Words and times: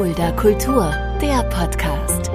Fulda 0.00 0.32
Kultur, 0.32 0.90
der 1.20 1.42
Podcast. 1.50 2.30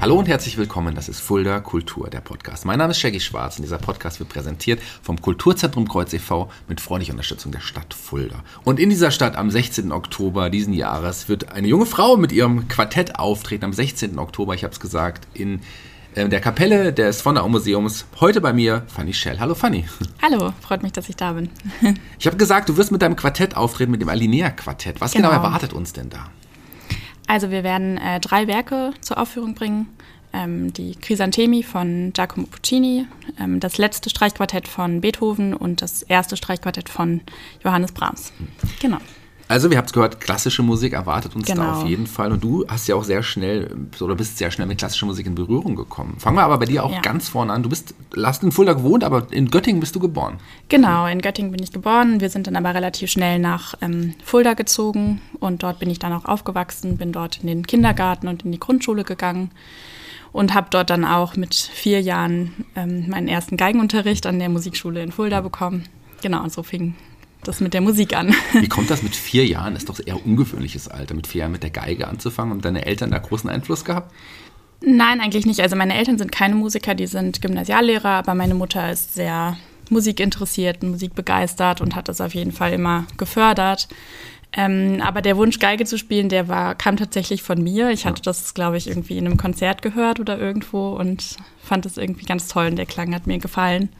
Hallo 0.00 0.20
und 0.20 0.28
herzlich 0.28 0.56
willkommen, 0.56 0.94
das 0.94 1.08
ist 1.08 1.18
Fulda 1.18 1.58
Kultur, 1.58 2.08
der 2.08 2.20
Podcast. 2.20 2.64
Mein 2.64 2.78
Name 2.78 2.92
ist 2.92 3.00
Shaggy 3.00 3.18
Schwarz 3.18 3.58
und 3.58 3.64
dieser 3.64 3.78
Podcast 3.78 4.20
wird 4.20 4.28
präsentiert 4.28 4.80
vom 5.02 5.20
Kulturzentrum 5.20 5.88
Kreuz 5.88 6.12
e.V. 6.12 6.48
mit 6.68 6.80
freundlicher 6.80 7.14
Unterstützung 7.14 7.50
der 7.50 7.58
Stadt 7.58 7.92
Fulda. 7.92 8.44
Und 8.62 8.78
in 8.78 8.88
dieser 8.88 9.10
Stadt 9.10 9.34
am 9.34 9.50
16. 9.50 9.90
Oktober 9.90 10.48
diesen 10.48 10.72
Jahres 10.72 11.28
wird 11.28 11.50
eine 11.50 11.66
junge 11.66 11.86
Frau 11.86 12.16
mit 12.16 12.30
ihrem 12.30 12.68
Quartett 12.68 13.18
auftreten, 13.18 13.64
am 13.64 13.72
16. 13.72 14.16
Oktober, 14.20 14.54
ich 14.54 14.62
habe 14.62 14.74
es 14.74 14.78
gesagt, 14.78 15.26
in 15.34 15.60
der 16.16 16.40
Kapelle 16.40 16.94
des 16.94 17.20
Vonau 17.20 17.46
Museums. 17.46 18.06
Heute 18.20 18.40
bei 18.40 18.54
mir 18.54 18.84
Fanny 18.86 19.12
Schell. 19.12 19.38
Hallo 19.38 19.54
Fanny. 19.54 19.84
Hallo, 20.22 20.54
freut 20.62 20.82
mich, 20.82 20.92
dass 20.92 21.10
ich 21.10 21.16
da 21.16 21.34
bin. 21.34 21.50
ich 22.18 22.26
habe 22.26 22.38
gesagt, 22.38 22.70
du 22.70 22.76
wirst 22.78 22.90
mit 22.90 23.02
deinem 23.02 23.16
Quartett 23.16 23.54
auftreten, 23.54 23.90
mit 23.90 24.00
dem 24.00 24.08
Alinea 24.08 24.48
Quartett. 24.48 24.98
Was 25.02 25.12
genau, 25.12 25.28
genau 25.28 25.42
erwartet 25.42 25.74
uns 25.74 25.92
denn 25.92 26.08
da? 26.08 26.30
Also 27.26 27.50
wir 27.50 27.62
werden 27.62 27.98
äh, 27.98 28.18
drei 28.18 28.46
Werke 28.46 28.94
zur 29.02 29.18
Aufführung 29.18 29.54
bringen. 29.54 29.88
Ähm, 30.32 30.72
die 30.72 30.94
Chrysanthemi 30.94 31.62
von 31.62 32.14
Giacomo 32.14 32.46
Puccini, 32.46 33.06
ähm, 33.38 33.60
das 33.60 33.76
letzte 33.76 34.08
Streichquartett 34.08 34.68
von 34.68 35.02
Beethoven 35.02 35.52
und 35.52 35.82
das 35.82 36.02
erste 36.02 36.38
Streichquartett 36.38 36.88
von 36.88 37.20
Johannes 37.62 37.92
Brahms. 37.92 38.32
Genau. 38.80 38.98
Also, 39.48 39.70
wir 39.70 39.78
habt 39.78 39.88
es 39.88 39.92
gehört, 39.92 40.20
klassische 40.20 40.62
Musik 40.62 40.92
erwartet 40.92 41.36
uns 41.36 41.46
genau. 41.46 41.62
da 41.62 41.72
auf 41.74 41.86
jeden 41.86 42.06
Fall. 42.06 42.32
Und 42.32 42.42
du 42.42 42.64
hast 42.66 42.88
ja 42.88 42.96
auch 42.96 43.04
sehr 43.04 43.22
schnell 43.22 43.76
oder 44.00 44.16
bist 44.16 44.38
sehr 44.38 44.50
schnell 44.50 44.66
mit 44.66 44.78
klassischer 44.78 45.06
Musik 45.06 45.26
in 45.26 45.36
Berührung 45.36 45.76
gekommen. 45.76 46.16
Fangen 46.18 46.36
wir 46.36 46.42
aber 46.42 46.58
bei 46.58 46.66
dir 46.66 46.84
auch 46.84 46.92
ja. 46.92 47.00
ganz 47.00 47.28
vorne 47.28 47.52
an. 47.52 47.62
Du 47.62 47.68
bist, 47.68 47.94
hast 48.16 48.42
in 48.42 48.50
Fulda 48.50 48.72
gewohnt, 48.72 49.04
aber 49.04 49.28
in 49.30 49.50
Göttingen 49.50 49.80
bist 49.80 49.94
du 49.94 50.00
geboren. 50.00 50.38
Genau, 50.68 51.06
in 51.06 51.20
Göttingen 51.20 51.52
bin 51.52 51.62
ich 51.62 51.72
geboren. 51.72 52.20
Wir 52.20 52.28
sind 52.28 52.48
dann 52.48 52.56
aber 52.56 52.74
relativ 52.74 53.10
schnell 53.10 53.38
nach 53.38 53.74
ähm, 53.80 54.14
Fulda 54.24 54.54
gezogen 54.54 55.20
und 55.38 55.62
dort 55.62 55.78
bin 55.78 55.90
ich 55.90 56.00
dann 56.00 56.12
auch 56.12 56.24
aufgewachsen, 56.24 56.96
bin 56.96 57.12
dort 57.12 57.38
in 57.40 57.46
den 57.46 57.66
Kindergarten 57.66 58.26
und 58.26 58.44
in 58.44 58.50
die 58.50 58.60
Grundschule 58.60 59.04
gegangen 59.04 59.52
und 60.32 60.54
habe 60.54 60.66
dort 60.70 60.90
dann 60.90 61.04
auch 61.04 61.36
mit 61.36 61.54
vier 61.54 62.00
Jahren 62.02 62.66
ähm, 62.74 63.08
meinen 63.08 63.28
ersten 63.28 63.56
Geigenunterricht 63.56 64.26
an 64.26 64.38
der 64.38 64.48
Musikschule 64.48 65.02
in 65.02 65.12
Fulda 65.12 65.40
bekommen. 65.40 65.84
Genau, 66.20 66.42
und 66.42 66.52
so 66.52 66.62
fing 66.62 66.94
das 67.48 67.60
mit 67.60 67.74
der 67.74 67.80
Musik 67.80 68.16
an. 68.16 68.34
Wie 68.52 68.68
kommt 68.68 68.90
das 68.90 69.02
mit 69.02 69.14
vier 69.14 69.46
Jahren? 69.46 69.74
Das 69.74 69.84
ist 69.84 69.88
doch 69.88 70.00
eher 70.04 70.24
ungewöhnliches 70.24 70.88
Alter, 70.88 71.14
mit 71.14 71.26
vier 71.26 71.40
Jahren 71.40 71.52
mit 71.52 71.62
der 71.62 71.70
Geige 71.70 72.08
anzufangen. 72.08 72.52
Und 72.52 72.64
deine 72.64 72.86
Eltern 72.86 73.10
da 73.10 73.18
großen 73.18 73.48
Einfluss 73.48 73.84
gehabt? 73.84 74.12
Nein, 74.80 75.20
eigentlich 75.20 75.46
nicht. 75.46 75.60
Also 75.60 75.76
meine 75.76 75.94
Eltern 75.94 76.18
sind 76.18 76.32
keine 76.32 76.54
Musiker, 76.54 76.94
die 76.94 77.06
sind 77.06 77.40
Gymnasiallehrer, 77.40 78.10
aber 78.10 78.34
meine 78.34 78.54
Mutter 78.54 78.90
ist 78.90 79.14
sehr 79.14 79.56
musikinteressiert, 79.88 80.82
musikbegeistert 80.82 81.80
und 81.80 81.94
hat 81.94 82.08
das 82.08 82.20
auf 82.20 82.34
jeden 82.34 82.52
Fall 82.52 82.72
immer 82.72 83.06
gefördert. 83.16 83.88
Ähm, 84.52 85.02
aber 85.02 85.22
der 85.22 85.36
Wunsch, 85.36 85.58
Geige 85.58 85.84
zu 85.84 85.98
spielen, 85.98 86.28
der 86.28 86.48
war, 86.48 86.74
kam 86.74 86.96
tatsächlich 86.96 87.42
von 87.42 87.62
mir. 87.62 87.90
Ich 87.90 88.06
hatte 88.06 88.22
das, 88.22 88.54
glaube 88.54 88.76
ich, 88.76 88.88
irgendwie 88.88 89.18
in 89.18 89.26
einem 89.26 89.36
Konzert 89.36 89.82
gehört 89.82 90.20
oder 90.20 90.38
irgendwo 90.38 90.90
und 90.92 91.36
fand 91.62 91.84
das 91.84 91.96
irgendwie 91.96 92.24
ganz 92.24 92.48
toll 92.48 92.68
und 92.68 92.76
der 92.76 92.86
Klang 92.86 93.14
hat 93.14 93.26
mir 93.26 93.38
gefallen. 93.38 93.90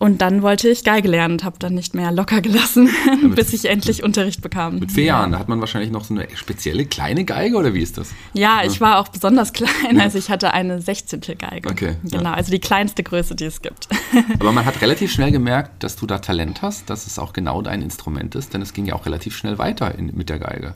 Und 0.00 0.22
dann 0.22 0.40
wollte 0.40 0.66
ich 0.70 0.82
Geige 0.82 1.08
lernen 1.08 1.34
und 1.34 1.44
habe 1.44 1.58
dann 1.58 1.74
nicht 1.74 1.94
mehr 1.94 2.10
locker 2.10 2.40
gelassen, 2.40 2.88
ja, 3.22 3.28
bis 3.28 3.52
ich 3.52 3.66
endlich 3.66 4.02
Unterricht 4.02 4.40
bekam. 4.40 4.78
Mit 4.78 4.92
vier 4.92 5.04
Jahren, 5.04 5.32
da 5.32 5.38
hat 5.38 5.50
man 5.50 5.60
wahrscheinlich 5.60 5.90
noch 5.90 6.04
so 6.04 6.14
eine 6.14 6.26
spezielle 6.36 6.86
kleine 6.86 7.26
Geige 7.26 7.54
oder 7.58 7.74
wie 7.74 7.82
ist 7.82 7.98
das? 7.98 8.14
Ja, 8.32 8.62
ich 8.64 8.80
war 8.80 8.98
auch 8.98 9.08
besonders 9.08 9.52
klein, 9.52 10.00
also 10.00 10.16
ich 10.16 10.30
hatte 10.30 10.54
eine 10.54 10.80
16. 10.80 11.20
Geige. 11.36 11.68
Okay. 11.68 11.96
Genau, 12.02 12.30
also 12.30 12.50
die 12.50 12.60
kleinste 12.60 13.02
Größe, 13.02 13.34
die 13.34 13.44
es 13.44 13.60
gibt. 13.60 13.88
Aber 14.40 14.52
man 14.52 14.64
hat 14.64 14.80
relativ 14.80 15.12
schnell 15.12 15.32
gemerkt, 15.32 15.84
dass 15.84 15.96
du 15.96 16.06
da 16.06 16.16
Talent 16.16 16.62
hast, 16.62 16.88
dass 16.88 17.06
es 17.06 17.18
auch 17.18 17.34
genau 17.34 17.60
dein 17.60 17.82
Instrument 17.82 18.34
ist, 18.34 18.54
denn 18.54 18.62
es 18.62 18.72
ging 18.72 18.86
ja 18.86 18.94
auch 18.94 19.04
relativ 19.04 19.36
schnell 19.36 19.58
weiter 19.58 19.94
in, 19.94 20.16
mit 20.16 20.30
der 20.30 20.38
Geige. 20.38 20.72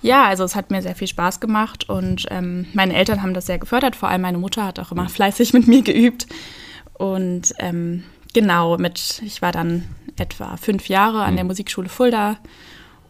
Ja, 0.00 0.26
also 0.26 0.44
es 0.44 0.54
hat 0.54 0.70
mir 0.70 0.80
sehr 0.80 0.94
viel 0.94 1.08
Spaß 1.08 1.40
gemacht 1.40 1.88
und 1.88 2.26
ähm, 2.30 2.66
meine 2.72 2.94
Eltern 2.94 3.20
haben 3.20 3.34
das 3.34 3.46
sehr 3.46 3.58
gefördert, 3.58 3.96
vor 3.96 4.10
allem 4.10 4.22
meine 4.22 4.38
Mutter 4.38 4.64
hat 4.64 4.78
auch 4.78 4.92
immer 4.92 5.08
fleißig 5.08 5.54
mit 5.54 5.66
mir 5.66 5.82
geübt. 5.82 6.28
Und 6.94 7.54
ähm, 7.58 8.04
Genau, 8.32 8.78
mit, 8.78 9.22
ich 9.24 9.42
war 9.42 9.52
dann 9.52 9.84
etwa 10.16 10.56
fünf 10.56 10.88
Jahre 10.88 11.22
an 11.22 11.34
der 11.34 11.44
mhm. 11.44 11.48
Musikschule 11.48 11.88
Fulda 11.88 12.36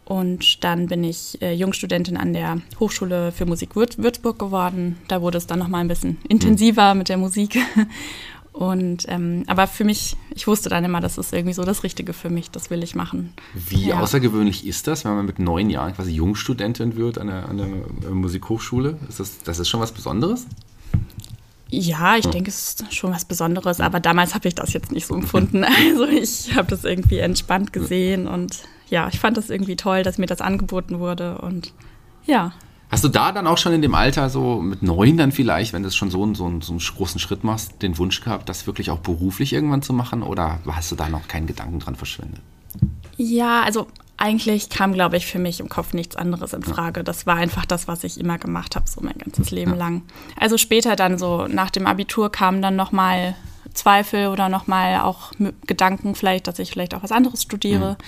und 0.05 0.63
dann 0.63 0.87
bin 0.87 1.03
ich 1.03 1.41
äh, 1.41 1.53
Jungstudentin 1.53 2.17
an 2.17 2.33
der 2.33 2.61
Hochschule 2.79 3.31
für 3.31 3.45
Musik 3.45 3.75
Würzburg 3.75 4.39
geworden. 4.39 4.97
Da 5.07 5.21
wurde 5.21 5.37
es 5.37 5.47
dann 5.47 5.59
nochmal 5.59 5.81
ein 5.81 5.87
bisschen 5.87 6.17
intensiver 6.27 6.93
mhm. 6.93 6.97
mit 6.99 7.09
der 7.09 7.17
Musik. 7.17 7.57
Und 8.53 9.05
ähm, 9.07 9.45
aber 9.47 9.65
für 9.65 9.85
mich, 9.85 10.17
ich 10.35 10.45
wusste 10.45 10.67
dann 10.67 10.83
immer, 10.83 10.99
das 10.99 11.17
ist 11.17 11.31
irgendwie 11.31 11.53
so 11.53 11.63
das 11.63 11.83
Richtige 11.83 12.11
für 12.11 12.29
mich, 12.29 12.51
das 12.51 12.69
will 12.69 12.83
ich 12.83 12.95
machen. 12.95 13.31
Wie 13.53 13.87
ja. 13.87 14.01
außergewöhnlich 14.01 14.67
ist 14.67 14.87
das, 14.87 15.05
wenn 15.05 15.15
man 15.15 15.25
mit 15.25 15.39
neun 15.39 15.69
Jahren 15.69 15.95
quasi 15.95 16.11
Jungstudentin 16.11 16.97
wird 16.97 17.17
an 17.17 17.27
der, 17.27 17.47
an 17.47 17.57
der 17.57 18.11
Musikhochschule? 18.11 18.97
Ist 19.07 19.21
das, 19.21 19.41
das 19.43 19.59
ist 19.59 19.69
schon 19.69 19.79
was 19.79 19.93
Besonderes? 19.93 20.47
Ja, 21.73 22.17
ich 22.17 22.27
denke, 22.27 22.49
es 22.49 22.73
ist 22.73 22.93
schon 22.93 23.13
was 23.13 23.23
Besonderes, 23.23 23.79
aber 23.79 24.01
damals 24.01 24.35
habe 24.35 24.45
ich 24.49 24.55
das 24.55 24.73
jetzt 24.73 24.91
nicht 24.91 25.07
so 25.07 25.15
empfunden. 25.15 25.65
Also 25.91 26.05
ich 26.05 26.53
habe 26.53 26.67
das 26.67 26.83
irgendwie 26.83 27.19
entspannt 27.19 27.71
gesehen 27.71 28.27
und 28.27 28.59
ja, 28.89 29.07
ich 29.07 29.19
fand 29.19 29.37
das 29.37 29.49
irgendwie 29.49 29.77
toll, 29.77 30.03
dass 30.03 30.17
mir 30.17 30.25
das 30.25 30.41
angeboten 30.41 30.99
wurde 30.99 31.37
und 31.37 31.73
ja. 32.25 32.51
Hast 32.89 33.05
du 33.05 33.07
da 33.07 33.31
dann 33.31 33.47
auch 33.47 33.57
schon 33.57 33.71
in 33.71 33.81
dem 33.81 33.95
Alter, 33.95 34.29
so 34.29 34.59
mit 34.59 34.83
neun 34.83 35.15
dann 35.15 35.31
vielleicht, 35.31 35.71
wenn 35.71 35.81
du 35.81 35.89
schon 35.91 36.11
so, 36.11 36.23
einen, 36.23 36.35
so, 36.35 36.45
einen, 36.45 36.59
so 36.59 36.73
einen 36.73 36.79
großen 36.81 37.19
Schritt 37.21 37.45
machst, 37.45 37.81
den 37.81 37.97
Wunsch 37.97 38.19
gehabt, 38.19 38.49
das 38.49 38.67
wirklich 38.67 38.91
auch 38.91 38.99
beruflich 38.99 39.53
irgendwann 39.53 39.81
zu 39.81 39.93
machen 39.93 40.23
oder 40.23 40.59
hast 40.67 40.91
du 40.91 40.97
da 40.97 41.07
noch 41.07 41.29
keinen 41.29 41.47
Gedanken 41.47 41.79
dran 41.79 41.95
verschwendet? 41.95 42.41
Ja, 43.15 43.61
also 43.61 43.87
eigentlich 44.21 44.69
kam, 44.69 44.93
glaube 44.93 45.17
ich, 45.17 45.25
für 45.25 45.39
mich 45.39 45.59
im 45.59 45.67
Kopf 45.67 45.93
nichts 45.93 46.15
anderes 46.15 46.53
in 46.53 46.61
Frage. 46.61 47.03
Das 47.03 47.25
war 47.25 47.37
einfach 47.37 47.65
das, 47.65 47.87
was 47.87 48.03
ich 48.03 48.19
immer 48.19 48.37
gemacht 48.37 48.75
habe, 48.75 48.87
so 48.87 49.01
mein 49.01 49.17
ganzes 49.17 49.49
Leben 49.49 49.75
lang. 49.75 50.03
Also 50.39 50.57
später 50.57 50.95
dann 50.95 51.17
so 51.17 51.47
nach 51.47 51.71
dem 51.71 51.87
Abitur 51.87 52.31
kamen 52.31 52.61
dann 52.61 52.75
noch 52.75 52.91
mal 52.91 53.35
Zweifel 53.73 54.27
oder 54.27 54.47
noch 54.47 54.67
mal 54.67 55.01
auch 55.01 55.31
Gedanken 55.65 56.13
vielleicht, 56.13 56.47
dass 56.47 56.59
ich 56.59 56.71
vielleicht 56.71 56.93
auch 56.93 57.03
was 57.03 57.11
anderes 57.11 57.41
studiere. 57.41 57.97
Mhm. 57.99 58.03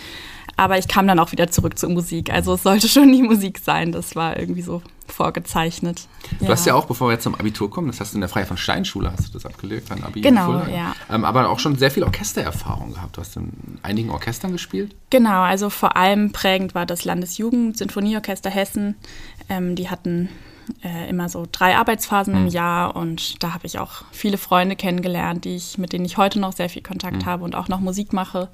Aber 0.56 0.78
ich 0.78 0.88
kam 0.88 1.08
dann 1.08 1.20
auch 1.20 1.32
wieder 1.32 1.50
zurück 1.50 1.78
zur 1.78 1.90
Musik. 1.90 2.32
Also 2.32 2.54
es 2.54 2.64
sollte 2.64 2.88
schon 2.88 3.12
die 3.12 3.24
Musik 3.24 3.60
sein. 3.60 3.92
Das 3.92 4.16
war 4.16 4.38
irgendwie 4.38 4.62
so 4.62 4.82
vorgezeichnet. 5.08 6.08
Du 6.40 6.46
ja. 6.46 6.52
hast 6.52 6.66
ja 6.66 6.76
auch, 6.76 6.86
bevor 6.86 7.08
wir 7.08 7.14
jetzt 7.14 7.24
zum 7.24 7.36
Abitur 7.36 7.70
kommen, 7.70 7.88
das 7.88 8.00
hast 8.00 8.14
du 8.14 8.18
in 8.18 8.22
der 8.22 8.30
Freie 8.30 8.46
von 8.46 8.58
Stein 8.58 8.86
Schule, 8.86 9.12
hast 9.12 9.28
du 9.28 9.34
das 9.34 9.46
abgelegt, 9.46 9.90
dein 9.92 10.04
Abi 10.04 10.22
Genau, 10.22 10.64
ja. 10.66 10.96
Ähm, 11.10 11.26
aber 11.26 11.50
auch 11.50 11.60
schon 11.60 11.78
sehr 11.78 11.92
viel 11.92 12.04
Orchestererfahrung 12.04 12.94
gehabt. 12.94 13.18
Du 13.18 13.22
hast 13.22 13.36
in 13.36 13.52
einigen 13.84 14.10
Orchestern 14.10 14.52
gespielt? 14.52 14.96
Genau, 15.10 15.42
also 15.42 15.70
vor 15.70 15.96
allem 15.96 16.32
prägend 16.32 16.76
war 16.76 16.86
das 16.86 17.06
Landesjugend-Sinfonieorchester 17.06 18.50
Hessen. 18.50 18.96
Ähm, 19.50 19.76
die 19.76 19.90
hatten 19.90 20.30
äh, 20.84 21.10
immer 21.10 21.30
so 21.30 21.46
drei 21.52 21.76
Arbeitsphasen 21.76 22.34
mhm. 22.34 22.42
im 22.42 22.48
Jahr 22.48 22.96
und 22.96 23.44
da 23.44 23.54
habe 23.54 23.66
ich 23.66 23.80
auch 23.80 24.04
viele 24.12 24.38
Freunde 24.38 24.76
kennengelernt, 24.76 25.46
die 25.46 25.56
ich, 25.56 25.78
mit 25.78 25.94
denen 25.94 26.06
ich 26.06 26.18
heute 26.18 26.40
noch 26.40 26.54
sehr 26.54 26.70
viel 26.70 26.82
Kontakt 26.82 27.18
mhm. 27.18 27.26
habe 27.26 27.44
und 27.44 27.56
auch 27.56 27.68
noch 27.68 27.80
Musik 27.80 28.14
mache. 28.14 28.50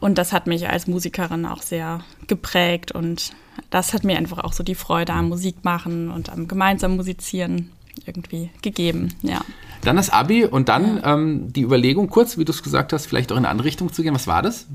Und 0.00 0.18
das 0.18 0.32
hat 0.32 0.46
mich 0.46 0.68
als 0.68 0.86
Musikerin 0.86 1.44
auch 1.44 1.62
sehr 1.62 2.00
geprägt 2.26 2.92
und 2.92 3.32
das 3.70 3.92
hat 3.92 4.04
mir 4.04 4.16
einfach 4.16 4.38
auch 4.38 4.52
so 4.52 4.62
die 4.62 4.76
Freude 4.76 5.12
am 5.12 5.28
Musik 5.28 5.64
machen 5.64 6.10
und 6.10 6.30
am 6.30 6.46
gemeinsamen 6.46 6.96
Musizieren 6.96 7.70
irgendwie 8.06 8.50
gegeben, 8.62 9.14
ja. 9.22 9.40
Dann 9.82 9.96
das 9.96 10.10
Abi 10.10 10.44
und 10.44 10.68
dann 10.68 10.98
ja. 10.98 11.14
ähm, 11.14 11.52
die 11.52 11.62
Überlegung, 11.62 12.08
kurz, 12.08 12.36
wie 12.36 12.44
du 12.44 12.52
es 12.52 12.62
gesagt 12.62 12.92
hast, 12.92 13.06
vielleicht 13.06 13.30
auch 13.32 13.36
in 13.36 13.44
eine 13.44 13.48
andere 13.48 13.66
Richtung 13.66 13.92
zu 13.92 14.02
gehen. 14.02 14.14
Was 14.14 14.26
war 14.26 14.42
das? 14.42 14.66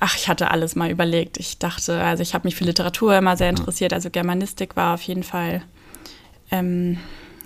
Ach, 0.00 0.16
ich 0.16 0.28
hatte 0.28 0.50
alles 0.50 0.76
mal 0.76 0.90
überlegt. 0.90 1.38
Ich 1.38 1.58
dachte, 1.58 2.00
also 2.00 2.22
ich 2.22 2.34
habe 2.34 2.46
mich 2.46 2.56
für 2.56 2.64
Literatur 2.64 3.16
immer 3.16 3.36
sehr 3.36 3.50
interessiert. 3.50 3.92
Also 3.92 4.10
Germanistik 4.10 4.76
war 4.76 4.94
auf 4.94 5.02
jeden 5.02 5.22
Fall, 5.22 5.62
ähm, 6.50 6.98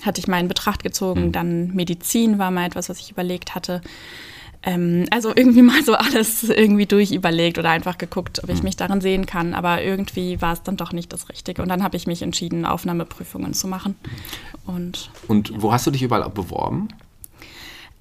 hatte 0.05 0.21
ich 0.21 0.29
mal 0.29 0.41
in 0.41 0.49
Betracht 0.49 0.83
gezogen. 0.83 1.27
Mhm. 1.27 1.33
Dann 1.33 1.75
Medizin 1.75 2.39
war 2.39 2.51
mal 2.51 2.67
etwas, 2.67 2.89
was 2.89 3.01
ich 3.01 3.11
überlegt 3.11 3.55
hatte. 3.55 3.81
Ähm, 4.63 5.07
also 5.11 5.33
irgendwie 5.35 5.63
mal 5.63 5.83
so 5.83 5.95
alles 5.95 6.45
irgendwie 6.45 6.87
durchüberlegt 6.87 7.59
oder 7.59 7.71
einfach 7.71 7.99
geguckt, 7.99 8.43
ob 8.43 8.51
ich 8.51 8.59
hm. 8.59 8.65
mich 8.65 8.77
darin 8.77 9.01
sehen 9.01 9.27
kann. 9.27 9.55
Aber 9.55 9.83
irgendwie 9.83 10.41
war 10.41 10.53
es 10.53 10.63
dann 10.63 10.77
doch 10.77 10.93
nicht 10.93 11.13
das 11.13 11.29
Richtige. 11.29 11.63
Und 11.63 11.69
dann 11.69 11.83
habe 11.83 11.97
ich 11.97 12.07
mich 12.07 12.23
entschieden, 12.23 12.65
Aufnahmeprüfungen 12.65 13.55
zu 13.55 13.69
machen. 13.69 13.97
Und, 14.67 15.11
und 15.29 15.53
wo 15.63 15.73
hast 15.73 15.87
du 15.87 15.91
dich 15.91 16.03
überall 16.03 16.29
beworben? 16.31 16.89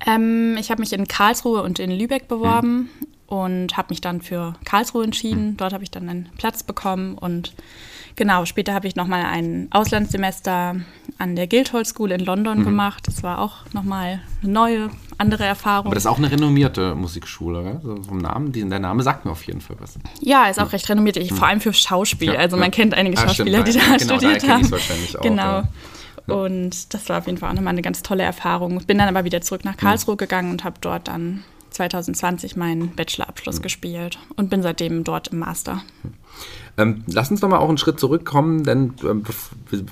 Ähm, 0.06 0.58
ich 0.60 0.70
habe 0.70 0.82
mich 0.82 0.94
in 0.94 1.08
Karlsruhe 1.08 1.64
und 1.64 1.80
in 1.80 1.92
Lübeck 1.92 2.28
beworben 2.28 2.90
mhm. 3.00 3.08
Und 3.28 3.78
habe 3.78 3.88
mich 3.90 4.02
dann 4.02 4.22
für 4.22 4.56
Karlsruhe 4.66 5.04
entschieden. 5.04 5.52
Mhm. 5.52 5.58
Dort 5.58 5.74
habe 5.74 5.84
ich 5.84 5.92
dann 5.92 6.10
einen 6.10 6.30
Platz 6.38 6.64
bekommen 6.64 7.18
und 7.18 7.54
Genau, 8.18 8.46
später 8.46 8.74
habe 8.74 8.88
ich 8.88 8.96
nochmal 8.96 9.26
ein 9.26 9.68
Auslandssemester 9.70 10.76
an 11.20 11.36
der 11.36 11.46
Guildhall 11.46 11.86
School 11.86 12.12
in 12.12 12.22
London 12.22 12.60
mhm. 12.60 12.64
gemacht. 12.66 13.08
Das 13.08 13.22
war 13.22 13.38
auch 13.38 13.58
nochmal 13.74 14.22
eine 14.42 14.52
neue, 14.52 14.90
andere 15.20 15.46
Erfahrung. 15.46 15.86
Aber 15.86 15.94
das 15.94 16.06
ist 16.06 16.10
auch 16.10 16.18
eine 16.18 16.32
renommierte 16.32 16.96
Musikschule, 16.96 17.62
gell? 17.62 17.80
So 17.84 18.02
vom 18.02 18.18
Namen, 18.18 18.52
der 18.52 18.80
Name 18.80 19.04
sagt 19.04 19.26
mir 19.26 19.32
auf 19.32 19.44
jeden 19.44 19.62
Fall 19.62 19.76
was. 19.80 20.00
Ja, 20.20 20.48
ist 20.48 20.60
auch 20.60 20.74
recht 20.74 20.90
renommiert, 20.90 21.18
ich, 21.18 21.32
vor 21.32 21.48
allem 21.48 21.62
für 21.62 21.74
Schauspiel. 21.74 22.34
Ja, 22.34 22.40
also 22.40 22.58
man 22.58 22.66
ja. 22.66 22.72
kennt 22.72 22.96
einige 22.96 23.20
ah, 23.20 23.28
Schauspieler, 23.28 23.62
stimmt, 23.62 23.68
die 23.68 23.88
da 23.88 23.98
genau, 23.98 24.18
studiert 24.18 24.50
haben. 24.50 24.72
Wahrscheinlich 24.72 25.16
auch, 25.16 25.22
genau. 25.22 25.44
Ja. 25.44 26.34
Und 26.34 26.96
das 26.96 27.08
war 27.10 27.20
auf 27.20 27.28
jeden 27.28 27.38
Fall 27.38 27.52
auch 27.52 27.56
nochmal 27.56 27.74
eine 27.74 27.84
ganz 27.84 28.02
tolle 28.02 28.24
Erfahrung. 28.24 28.84
Bin 28.86 28.98
dann 28.98 29.10
aber 29.10 29.26
wieder 29.26 29.42
zurück 29.42 29.64
nach 29.64 29.78
Karlsruhe 29.78 30.16
mhm. 30.16 30.18
gegangen 30.18 30.52
und 30.52 30.64
habe 30.64 30.78
dort 30.82 31.08
dann 31.08 31.44
2020 31.78 32.56
meinen 32.56 32.96
Bachelorabschluss 32.96 33.60
mhm. 33.60 33.64
gespielt 33.64 34.20
und 34.36 34.50
bin 34.50 34.62
seitdem 34.62 35.04
dort 35.04 35.30
im 35.30 35.40
Master. 35.40 35.82
Ähm, 36.80 37.04
lass 37.08 37.32
uns 37.32 37.40
doch 37.40 37.50
mal 37.50 37.58
auch 37.58 37.70
einen 37.70 37.80
Schritt 37.80 38.00
zurückkommen, 38.00 38.64
denn 38.64 38.94
ähm, 39.04 39.24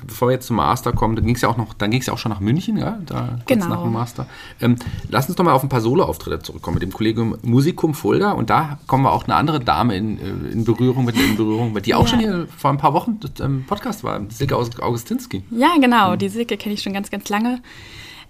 bevor 0.06 0.28
wir 0.28 0.34
jetzt 0.34 0.46
zum 0.46 0.56
Master 0.56 0.92
kommen, 0.92 1.16
dann 1.16 1.26
ging 1.26 1.34
es 1.34 1.40
ja 1.40 1.48
auch 1.48 1.56
noch, 1.56 1.74
dann 1.74 1.90
ging 1.90 2.00
es 2.00 2.06
ja 2.06 2.12
auch 2.12 2.18
schon 2.18 2.30
nach 2.30 2.38
München, 2.38 2.76
ja, 2.76 3.00
da 3.04 3.40
genau. 3.46 3.68
nach 3.68 3.82
dem 3.82 3.92
Master. 3.92 4.26
Ähm, 4.60 4.76
lass 5.08 5.28
uns 5.28 5.34
doch 5.36 5.44
mal 5.44 5.52
auf 5.52 5.64
ein 5.64 5.68
paar 5.68 5.80
Soloauftritte 5.80 6.42
zurückkommen 6.42 6.74
mit 6.74 6.84
dem 6.84 6.92
Kollegium 6.92 7.36
Musikum 7.42 7.92
Fulda 7.92 8.32
und 8.32 8.50
da 8.50 8.78
kommen 8.86 9.02
wir 9.02 9.12
auch 9.12 9.24
eine 9.24 9.34
andere 9.34 9.58
Dame 9.58 9.96
in, 9.96 10.18
äh, 10.20 10.52
in 10.52 10.64
Berührung 10.64 11.04
mit 11.04 11.16
in 11.16 11.36
Berührung, 11.36 11.72
mit 11.72 11.86
die 11.86 11.94
auch 11.94 12.02
ja. 12.02 12.08
schon 12.08 12.20
hier 12.20 12.46
vor 12.56 12.70
ein 12.70 12.78
paar 12.78 12.92
Wochen 12.92 13.18
im 13.40 13.64
Podcast 13.64 14.04
war, 14.04 14.20
Silke 14.28 14.56
Augustinski. 14.56 15.42
Ja, 15.50 15.74
genau, 15.80 16.14
die 16.14 16.28
Silke 16.28 16.56
kenne 16.56 16.74
ich 16.74 16.82
schon 16.82 16.92
ganz, 16.92 17.10
ganz 17.10 17.28
lange. 17.28 17.60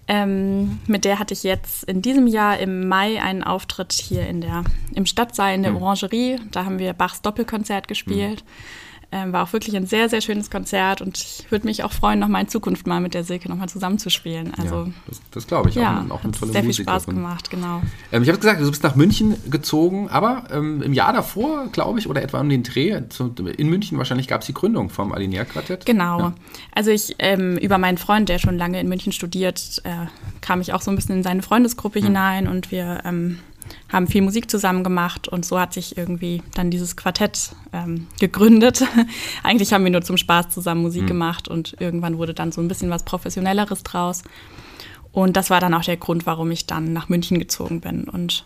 Ähm, 0.09 0.79
mit 0.87 1.05
der 1.05 1.19
hatte 1.19 1.35
ich 1.35 1.43
jetzt 1.43 1.85
in 1.85 2.01
diesem 2.01 2.27
Jahr 2.27 2.59
im 2.59 2.89
Mai 2.89 3.21
einen 3.21 3.43
Auftritt 3.43 3.93
hier 3.93 4.27
in 4.27 4.41
der, 4.41 4.65
im 4.95 5.05
Stadtsaal 5.05 5.55
in 5.55 5.63
der 5.63 5.73
mhm. 5.73 5.79
Orangerie. 5.83 6.39
Da 6.53 6.65
haben 6.65 6.79
wir 6.79 6.93
Bachs 6.93 7.23
Doppelkonzert 7.23 7.89
gespielt. 7.89 8.45
Mhm. 8.45 8.51
Ähm, 9.13 9.33
war 9.33 9.45
auch 9.45 9.53
wirklich 9.53 9.77
ein 9.77 9.87
sehr, 9.87 10.09
sehr 10.09 10.21
schönes 10.21 10.51
Konzert 10.51 11.01
und 11.01 11.17
ich 11.17 11.47
würde 11.51 11.65
mich 11.67 11.85
auch 11.85 11.93
freuen, 11.93 12.19
nochmal 12.19 12.43
in 12.43 12.49
Zukunft 12.49 12.89
mal 12.89 13.01
mit 13.01 13.15
der 13.15 13.23
Silke 13.23 13.49
nochmal 13.49 13.69
zusammenzuspielen. 13.69 14.53
Also, 14.59 14.75
ja, 14.75 14.93
das, 15.07 15.21
das 15.31 15.47
glaube 15.47 15.69
ich. 15.69 15.77
Ja, 15.77 16.05
auch, 16.09 16.17
auch 16.17 16.25
eine 16.25 16.33
tolle 16.33 16.51
sehr 16.51 16.65
Musik 16.65 16.87
viel 16.87 16.93
Spaß 16.93 17.07
gemacht, 17.07 17.49
genau. 17.49 17.83
Ähm, 18.11 18.25
ich 18.25 18.29
habe 18.29 18.39
gesagt, 18.39 18.61
du 18.61 18.69
bist 18.69 18.83
nach 18.83 18.97
München 18.97 19.37
gezogen, 19.49 20.09
aber 20.09 20.45
ähm, 20.51 20.83
im 20.83 20.93
Jahr 20.93 21.13
davor, 21.13 21.69
glaube 21.69 22.01
ich, 22.01 22.09
oder 22.09 22.21
etwa 22.21 22.41
um 22.41 22.49
den 22.49 22.65
Dreh, 22.65 23.01
zu, 23.09 23.33
in 23.57 23.69
München 23.69 23.97
wahrscheinlich 23.97 24.27
gab 24.27 24.41
es 24.41 24.49
die 24.49 24.55
Gründung 24.55 24.91
vom 24.91 25.13
Alinea-Quartett. 25.13 25.87
Genau. 25.87 26.19
Ja. 26.19 26.35
Also 26.75 26.91
ich, 26.91 27.15
ähm, 27.21 27.57
über 27.59 27.79
meinen 27.79 27.99
Freund, 27.99 28.29
der 28.29 28.41
schon 28.41 28.59
lange 28.59 28.81
in 28.81 28.89
München 28.89 29.13
studiert, 29.13 29.83
äh, 29.85 30.07
kam 30.41 30.61
ich 30.61 30.73
auch 30.73 30.83
so 30.83 30.91
ein 30.91 30.97
bisschen 30.97 31.19
in 31.19 31.23
seine 31.23 31.43
Freundesgruppe 31.43 32.01
mhm. 32.01 32.07
hinein 32.07 32.49
und 32.49 32.73
wir 32.73 33.03
ähm, 33.05 33.39
haben 33.91 34.07
viel 34.07 34.23
Musik 34.23 34.51
zusammen 34.51 34.85
gemacht 34.85 35.29
und 35.29 35.45
so 35.45 35.59
hat 35.59 35.73
sich 35.73 35.97
irgendwie 35.97 36.43
dann 36.55 36.71
dieses 36.71 36.97
Quartett 36.97 37.51
ähm, 37.73 38.07
gegründet. 38.19 38.85
Eigentlich 39.43 39.73
haben 39.73 39.85
wir 39.85 39.91
nur 39.91 40.03
zum 40.03 40.17
Spaß 40.17 40.51
zusammen 40.51 40.83
Musik 40.83 41.03
mhm. 41.03 41.09
gemacht 41.09 41.49
und 41.49 41.77
irgendwann 41.81 42.19
wurde 42.19 42.35
dann 42.35 42.53
so 42.53 42.61
ein 42.61 42.69
bisschen 42.69 42.91
was 42.91 43.05
Professionelleres 43.05 43.83
draus. 43.83 44.23
Und 45.13 45.37
das 45.37 45.49
war 45.49 45.61
dann 45.61 45.73
auch 45.73 45.85
der 45.85 45.97
Grund, 45.97 46.27
warum 46.27 46.51
ich 46.51 46.67
dann 46.67 46.93
nach 46.93 47.09
München 47.09 47.39
gezogen 47.39 47.81
bin 47.81 48.05
und 48.05 48.45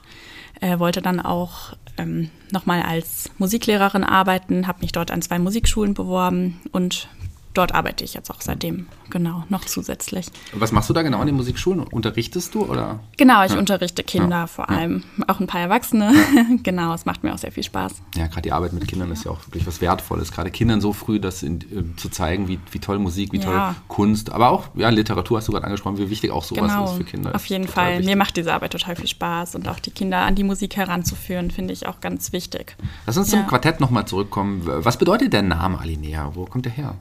äh, 0.61 0.79
wollte 0.79 1.03
dann 1.03 1.21
auch 1.21 1.73
ähm, 1.99 2.31
nochmal 2.53 2.83
als 2.83 3.31
Musiklehrerin 3.39 4.05
arbeiten, 4.05 4.67
habe 4.67 4.83
mich 4.83 4.93
dort 4.93 5.11
an 5.11 5.23
zwei 5.23 5.39
Musikschulen 5.39 5.95
beworben 5.95 6.61
und 6.73 7.09
dort 7.55 7.75
arbeite 7.75 8.05
ich 8.05 8.15
jetzt 8.15 8.31
auch 8.31 8.41
seitdem, 8.41 8.87
genau, 9.11 9.45
noch 9.49 9.65
zusätzlich. 9.65 10.27
Was 10.53 10.73
machst 10.73 10.89
du 10.89 10.95
da 10.95 11.03
genau 11.03 11.21
in 11.21 11.27
den 11.27 11.37
Musikschulen? 11.37 11.81
Unterrichtest 11.81 12.55
du 12.55 12.65
oder? 12.65 13.01
Genau, 13.17 13.45
ich 13.45 13.53
ja. 13.53 13.59
unterrichte 13.59 14.05
Kinder 14.05 14.37
ja. 14.37 14.47
vor 14.47 14.71
allem, 14.71 15.05
ja. 15.19 15.25
auch 15.29 15.41
ein 15.41 15.47
paar 15.47 15.61
Erwachsene. 15.61 16.13
genau, 16.63 16.95
es 16.95 17.07
macht 17.07 17.25
mir 17.25 17.35
auch 17.35 17.39
sehr 17.39 17.53
viel 17.53 17.65
Spaß. 17.65 17.95
Ja, 18.17 18.27
gerade 18.27 18.43
die 18.43 18.53
Arbeit 18.53 18.73
mit 18.73 18.87
Kindern 18.87 19.11
ist 19.11 19.25
ja 19.25 19.31
auch 19.31 19.47
wirklich 19.47 19.67
was 19.67 19.81
Wertvolles. 19.81 20.33
Gerade 20.33 20.51
Kindern 20.51 20.81
so 20.81 20.93
früh 20.93 21.19
das 21.19 21.43
in, 21.43 21.61
äh, 21.61 21.97
zu 21.97 22.09
zeigen, 22.09 22.49
wie, 22.49 22.59
wie 22.71 22.79
toll 22.79 22.99
Musik, 22.99 23.33
wie 23.33 23.41
toll 23.41 23.75
Kunst, 23.89 24.31
aber 24.31 24.51
auch 24.51 24.69
ja, 24.75 24.89
Literatur 24.89 25.39
hast 25.39 25.49
du 25.49 25.53
gerade 25.53 25.67
angesprochen, 25.67 25.99
wie 25.99 26.11
wichtig 26.11 26.31
auch 26.31 26.45
sowas 26.45 26.71
genau. 26.71 26.85
ist 26.85 26.93
für 26.93 27.05
Kinder. 27.05 27.35
Auf 27.35 27.47
jeden 27.47 27.67
Fall. 27.67 27.95
Wichtig. 27.95 28.07
Mir 28.07 28.17
macht 28.17 28.37
diese 28.37 28.53
Arbeit 28.53 28.73
total 28.73 28.97
viel 28.97 29.09
Spaß 29.09 29.55
und 29.55 29.69
auch 29.69 29.79
die 29.79 29.91
Kinder 29.91 30.19
an 30.19 30.35
die 30.35 30.45
Musik 30.45 30.77
heranzuführen, 30.77 31.51
finde 31.51 31.73
ich 31.73 31.87
auch 31.87 32.01
ganz 32.01 32.33
wichtig. 32.33 32.77
Lass 33.07 33.17
uns 33.17 33.31
zum 33.31 33.47
Quartett 33.47 33.81
nochmal 33.81 34.07
zurückkommen. 34.07 34.63
Was 34.65 34.97
bedeutet 34.97 35.33
der 35.33 35.43
Name 35.43 35.79
Alinea? 35.79 36.31
Wo 36.35 36.45
kommt 36.45 36.65
der 36.65 36.73
her? 36.73 36.95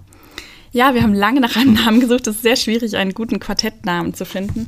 Ja, 0.71 0.93
wir 0.93 1.01
haben 1.01 1.13
lange 1.13 1.39
nach 1.39 1.55
einem 1.55 1.73
Namen 1.73 1.99
gesucht. 1.99 2.27
Es 2.27 2.37
ist 2.37 2.43
sehr 2.43 2.55
schwierig, 2.55 2.95
einen 2.97 3.13
guten 3.13 3.39
Quartettnamen 3.39 4.13
zu 4.13 4.25
finden. 4.25 4.67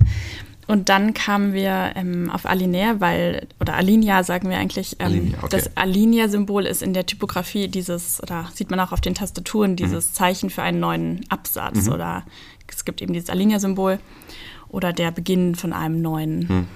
Und 0.67 0.89
dann 0.89 1.13
kamen 1.13 1.53
wir 1.53 1.91
ähm, 1.95 2.29
auf 2.29 2.45
Alinea, 2.45 2.99
weil, 2.99 3.47
oder 3.59 3.73
Alinea 3.73 4.23
sagen 4.23 4.49
wir 4.49 4.57
eigentlich, 4.57 4.95
ähm, 4.99 5.07
Alinea, 5.07 5.37
okay. 5.39 5.47
das 5.49 5.75
Alinea-Symbol 5.75 6.65
ist 6.65 6.81
in 6.81 6.93
der 6.93 7.05
Typografie 7.05 7.67
dieses, 7.67 8.21
oder 8.23 8.47
sieht 8.53 8.71
man 8.71 8.79
auch 8.79 8.91
auf 8.91 9.01
den 9.01 9.13
Tastaturen, 9.13 9.75
dieses 9.75 10.09
mhm. 10.09 10.13
Zeichen 10.13 10.49
für 10.49 10.61
einen 10.61 10.79
neuen 10.79 11.25
Absatz. 11.29 11.87
Mhm. 11.87 11.93
Oder 11.93 12.23
es 12.69 12.85
gibt 12.85 13.01
eben 13.01 13.11
dieses 13.11 13.29
Alinea-Symbol 13.29 13.99
oder 14.69 14.93
der 14.93 15.11
Beginn 15.11 15.55
von 15.55 15.73
einem 15.73 16.01
neuen, 16.01 16.39
mhm. 16.39 16.67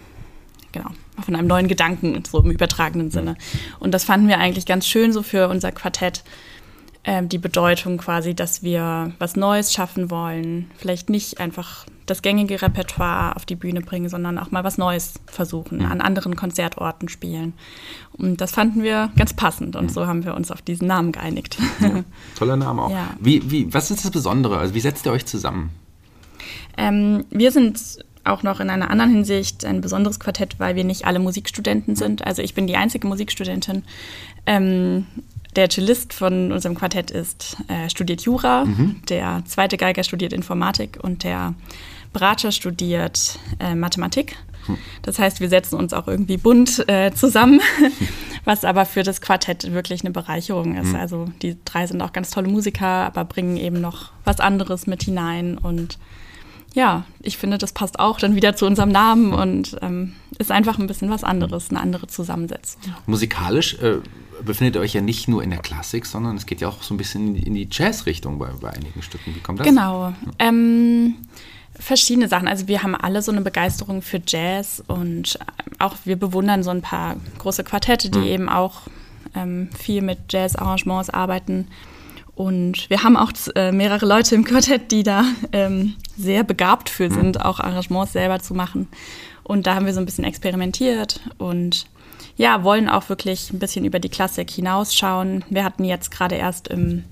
genau, 0.74 0.90
von 1.24 1.36
einem 1.36 1.48
neuen 1.48 1.70
Gedanken, 1.70 2.22
so 2.30 2.40
im 2.42 2.52
übertragenen 2.52 3.12
Sinne. 3.12 3.32
Mhm. 3.32 3.38
Und 3.80 3.92
das 3.94 4.04
fanden 4.04 4.28
wir 4.28 4.40
eigentlich 4.40 4.66
ganz 4.66 4.88
schön 4.88 5.14
so 5.14 5.24
für 5.24 5.48
unser 5.48 5.72
Quartett 5.72 6.24
ähm, 7.06 7.30
die 7.30 7.38
Bedeutung 7.38 7.98
quasi, 7.98 8.34
dass 8.34 8.64
wir 8.64 9.14
was 9.20 9.36
Neues 9.36 9.72
schaffen 9.72 10.10
wollen. 10.10 10.72
Vielleicht 10.78 11.10
nicht 11.10 11.40
einfach 11.40 11.86
das 12.06 12.22
gängige 12.22 12.62
Repertoire 12.62 13.36
auf 13.36 13.46
die 13.46 13.56
Bühne 13.56 13.82
bringen, 13.82 14.10
sondern 14.10 14.38
auch 14.38 14.52
mal 14.52 14.64
was 14.64 14.78
Neues 14.78 15.16
versuchen, 15.28 15.80
mhm. 15.80 15.86
an 15.86 16.02
anderen 16.02 16.36
Konzertorten 16.36 17.10
spielen. 17.10 17.54
Und 18.14 18.42
das 18.42 18.52
fanden 18.52 18.84
wir 18.84 19.12
ganz 19.18 19.34
passend 19.34 19.76
und 19.76 19.86
mhm. 19.86 19.90
so 19.90 20.08
haben 20.08 20.26
wir 20.26 20.36
uns 20.36 20.52
auf 20.52 20.62
diesen 20.62 20.88
Namen 20.88 21.12
geeinigt. 21.12 21.58
Ja, 21.80 22.04
toller 22.38 22.58
Name 22.58 22.82
auch. 22.82 22.90
Ja. 22.96 23.10
Wie, 23.20 23.52
wie, 23.52 23.74
was 23.74 23.92
ist 23.92 24.06
das 24.06 24.12
Besondere? 24.12 24.58
Also 24.58 24.74
wie 24.74 24.80
setzt 24.80 25.06
ihr 25.06 25.12
euch 25.12 25.26
zusammen? 25.26 25.72
Ähm, 26.78 27.26
wir 27.30 27.52
sind 27.52 28.00
auch 28.24 28.42
noch 28.42 28.60
in 28.60 28.70
einer 28.70 28.90
anderen 28.90 29.12
Hinsicht 29.12 29.66
ein 29.66 29.82
besonderes 29.82 30.20
Quartett, 30.20 30.60
weil 30.60 30.76
wir 30.76 30.84
nicht 30.84 31.06
alle 31.06 31.20
Musikstudenten 31.20 31.96
sind. 31.96 32.26
Also 32.26 32.42
ich 32.42 32.54
bin 32.54 32.68
die 32.68 32.78
einzige 32.78 33.08
Musikstudentin. 33.08 33.84
Ähm, 34.46 35.06
der 35.56 35.70
Cellist 35.70 36.14
von 36.14 36.52
unserem 36.52 36.76
Quartett 36.76 37.12
ist, 37.12 37.58
äh, 37.68 37.90
studiert 37.90 38.22
Jura, 38.22 38.66
mhm. 38.66 39.02
der 39.10 39.44
zweite 39.46 39.78
Geiger 39.78 40.04
studiert 40.04 40.34
Informatik 40.34 41.00
und 41.02 41.24
der 41.24 41.54
Bratscher 42.14 42.52
studiert 42.52 43.40
äh, 43.60 43.76
Mathematik. 43.76 44.38
Hm. 44.68 44.78
Das 45.02 45.20
heißt, 45.20 45.42
wir 45.42 45.50
setzen 45.50 45.76
uns 45.76 45.94
auch 45.94 46.08
irgendwie 46.08 46.38
bunt 46.38 46.88
äh, 46.88 47.12
zusammen, 47.14 47.60
was 48.46 48.64
aber 48.64 48.86
für 48.86 49.04
das 49.04 49.22
Quartett 49.22 49.74
wirklich 49.74 50.02
eine 50.02 50.12
Bereicherung 50.12 50.76
ist. 50.76 50.94
Mhm. 50.94 50.96
Also 50.96 51.28
die 51.42 51.58
drei 51.66 51.86
sind 51.86 52.02
auch 52.02 52.14
ganz 52.14 52.32
tolle 52.32 52.48
Musiker, 52.48 52.88
aber 52.88 53.26
bringen 53.26 53.58
eben 53.58 53.82
noch 53.82 54.12
was 54.24 54.40
anderes 54.40 54.88
mit 54.88 55.04
hinein 55.04 55.58
und 55.58 56.00
ja, 56.74 57.06
ich 57.22 57.38
finde, 57.38 57.58
das 57.58 57.72
passt 57.72 58.00
auch 58.00 58.20
dann 58.20 58.36
wieder 58.36 58.56
zu 58.58 58.66
unserem 58.66 58.90
Namen 58.90 59.34
und 59.34 59.78
ähm, 59.82 60.14
ist 60.38 60.52
einfach 60.52 60.78
ein 60.78 60.88
bisschen 60.88 61.10
was 61.10 61.24
anderes, 61.24 61.70
eine 61.70 61.80
andere 61.80 62.08
Zusammensetzung. 62.08 62.82
Musikalisch 63.06 63.76
äh, 63.76 64.00
befindet 64.46 64.76
ihr 64.76 64.82
euch 64.82 64.94
ja 64.94 65.02
nicht 65.02 65.28
nur 65.28 65.44
in 65.44 65.50
der 65.50 65.60
Klassik, 65.60 66.06
sondern 66.06 66.38
es 66.38 66.46
geht 66.46 66.62
ja 66.62 66.68
auch 66.68 66.82
so 66.82 66.94
ein 66.94 66.98
bisschen 66.98 67.36
in 67.36 67.54
die 67.54 67.68
Jazz-Richtung 67.70 68.40
bei, 68.40 68.50
bei, 68.62 68.72
einigen 68.72 69.02
Stücken. 69.02 69.36
Wie 69.36 69.40
kommt 69.40 69.60
das? 69.60 69.68
Genau. 69.68 70.14
Ähm, 70.40 71.16
verschiedene 71.80 72.28
Sachen. 72.28 72.48
Also 72.48 72.68
wir 72.68 72.84
haben 72.84 72.96
alle 72.96 73.22
so 73.22 73.32
eine 73.32 73.42
Begeisterung 73.42 74.02
für 74.02 74.22
Jazz 74.26 74.84
und 74.88 75.38
auch 75.80 75.96
wir 76.06 76.16
bewundern 76.16 76.64
so 76.64 76.70
ein 76.70 76.82
paar 76.82 77.18
große 77.38 77.64
Quartette, 77.64 78.10
die 78.10 78.20
mhm. 78.20 78.26
eben 78.26 78.50
auch 78.50 78.82
ähm, 79.36 79.70
viel 79.78 80.02
mit 80.02 80.20
Jazz-Arrangements 80.30 81.10
arbeiten. 81.10 81.68
Und 82.36 82.90
wir 82.90 83.04
haben 83.04 83.16
auch 83.16 83.32
äh, 83.56 83.72
mehrere 83.72 84.06
Leute 84.06 84.36
im 84.36 84.44
Quartett, 84.44 84.92
die 84.92 85.04
da 85.04 85.24
ähm, 85.54 85.96
sehr 86.18 86.44
begabt 86.44 86.90
für 86.90 87.10
mhm. 87.10 87.14
sind, 87.14 87.46
auch 87.46 87.60
Arrangements 87.60 88.14
selber 88.14 88.40
zu 88.40 88.54
machen. 88.54 88.88
Und 89.44 89.68
da 89.68 89.76
haben 89.76 89.86
wir 89.86 89.94
so 89.94 90.00
ein 90.00 90.06
bisschen 90.06 90.24
experimentiert 90.24 91.22
und 91.38 91.86
ja, 92.38 92.64
wollen 92.64 92.90
auch 92.90 93.10
wirklich 93.10 93.52
ein 93.52 93.60
bisschen 93.60 93.86
über 93.86 94.00
die 94.00 94.10
Klassik 94.10 94.50
hinausschauen. 94.50 95.44
Wir 95.50 95.64
hatten 95.64 95.84
jetzt 95.84 96.12
gerade 96.12 96.36
erst 96.36 96.68
im 96.68 97.04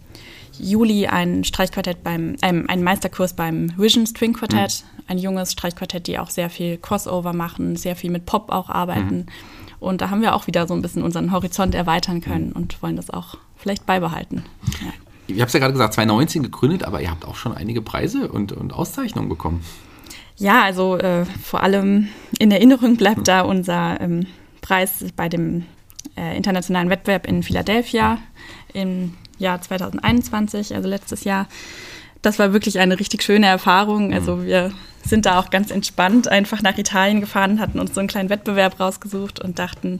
Juli 0.59 1.07
ein 1.07 1.43
Streichquartett 1.43 2.03
beim, 2.03 2.35
ähm, 2.41 2.69
einen 2.69 2.83
Meisterkurs 2.83 3.33
beim 3.33 3.77
Vision 3.77 4.05
String 4.05 4.33
Quartett, 4.33 4.83
mhm. 4.83 5.03
ein 5.07 5.17
junges 5.17 5.53
Streichquartett, 5.53 6.07
die 6.07 6.19
auch 6.19 6.29
sehr 6.29 6.49
viel 6.49 6.77
Crossover 6.77 7.33
machen, 7.33 7.75
sehr 7.75 7.95
viel 7.95 8.11
mit 8.11 8.25
Pop 8.25 8.51
auch 8.51 8.69
arbeiten. 8.69 9.17
Mhm. 9.17 9.25
Und 9.79 10.01
da 10.01 10.09
haben 10.09 10.21
wir 10.21 10.35
auch 10.35 10.47
wieder 10.47 10.67
so 10.67 10.73
ein 10.73 10.81
bisschen 10.81 11.03
unseren 11.03 11.31
Horizont 11.31 11.75
erweitern 11.75 12.21
können 12.21 12.49
mhm. 12.49 12.55
und 12.55 12.83
wollen 12.83 12.95
das 12.95 13.09
auch 13.09 13.37
vielleicht 13.57 13.85
beibehalten. 13.85 14.43
Ja 14.81 14.93
ich 15.27 15.39
habe 15.39 15.47
es 15.47 15.53
ja 15.53 15.59
gerade 15.59 15.73
gesagt, 15.73 15.93
2019 15.93 16.43
gegründet, 16.43 16.83
aber 16.83 17.01
ihr 17.01 17.09
habt 17.09 17.25
auch 17.25 17.35
schon 17.35 17.55
einige 17.55 17.81
Preise 17.81 18.29
und, 18.29 18.51
und 18.51 18.73
Auszeichnungen 18.73 19.29
bekommen. 19.29 19.63
Ja, 20.37 20.63
also 20.63 20.97
äh, 20.97 21.25
vor 21.25 21.61
allem 21.61 22.09
in 22.39 22.51
Erinnerung 22.51 22.97
bleibt 22.97 23.17
hm. 23.19 23.23
da 23.23 23.41
unser 23.41 24.01
ähm, 24.01 24.25
Preis 24.63 25.05
bei 25.15 25.29
dem 25.29 25.65
äh, 26.17 26.35
internationalen 26.35 26.89
Wettbewerb 26.89 27.27
in 27.27 27.43
Philadelphia 27.43 28.17
im 28.73 29.13
Jahr 29.37 29.61
2021, 29.61 30.73
also 30.73 30.89
letztes 30.89 31.23
Jahr. 31.23 31.47
Das 32.23 32.39
war 32.39 32.53
wirklich 32.53 32.79
eine 32.79 32.99
richtig 32.99 33.21
schöne 33.21 33.47
Erfahrung. 33.47 34.13
Also 34.13 34.43
wir 34.43 34.71
sind 35.05 35.25
da 35.25 35.39
auch 35.39 35.49
ganz 35.49 35.69
entspannt 35.69 36.27
einfach 36.27 36.61
nach 36.61 36.77
Italien 36.77 37.19
gefahren, 37.19 37.59
hatten 37.59 37.79
uns 37.79 37.93
so 37.93 37.99
einen 37.99 38.07
kleinen 38.07 38.29
Wettbewerb 38.29 38.79
rausgesucht 38.79 39.39
und 39.41 39.59
dachten, 39.59 39.99